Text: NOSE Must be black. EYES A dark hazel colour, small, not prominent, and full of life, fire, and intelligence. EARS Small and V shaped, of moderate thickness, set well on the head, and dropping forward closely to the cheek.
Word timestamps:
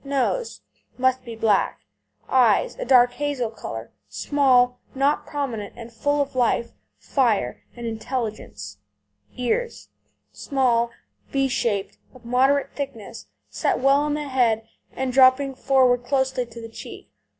NOSE 0.03 0.61
Must 0.97 1.23
be 1.23 1.35
black. 1.35 1.81
EYES 2.27 2.75
A 2.79 2.85
dark 2.85 3.11
hazel 3.11 3.51
colour, 3.51 3.91
small, 4.09 4.79
not 4.95 5.27
prominent, 5.27 5.75
and 5.77 5.93
full 5.93 6.23
of 6.23 6.33
life, 6.35 6.71
fire, 6.97 7.61
and 7.75 7.85
intelligence. 7.85 8.79
EARS 9.37 9.89
Small 10.31 10.85
and 10.85 10.93
V 11.33 11.47
shaped, 11.49 11.99
of 12.15 12.25
moderate 12.25 12.71
thickness, 12.73 13.27
set 13.51 13.77
well 13.77 13.99
on 13.99 14.15
the 14.15 14.27
head, 14.27 14.67
and 14.91 15.13
dropping 15.13 15.53
forward 15.53 16.03
closely 16.03 16.47
to 16.47 16.59
the 16.59 16.67
cheek. 16.69 17.11